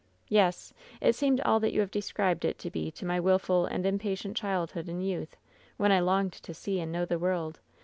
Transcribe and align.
''"'Yes. 0.29 0.73
It 0.99 1.13
seemed 1.13 1.41
all 1.41 1.59
that 1.59 1.73
you 1.73 1.79
have 1.79 1.91
described 1.91 2.43
it 2.43 2.57
to 2.57 2.71
Ke 2.71 2.91
to 2.95 3.05
my 3.05 3.19
wilful 3.19 3.67
and 3.67 3.85
impatient 3.85 4.35
childhood 4.35 4.89
and 4.89 5.05
youth, 5.05 5.37
when 5.77 5.91
I 5.91 5.99
longed 5.99 6.33
to 6.33 6.55
see 6.55 6.79
and 6.79 6.91
know 6.91 7.05
the 7.05 7.19
world. 7.19 7.59